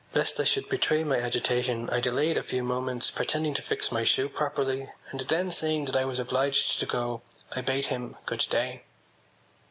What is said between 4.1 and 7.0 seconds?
properly and then, saying that I was obliged to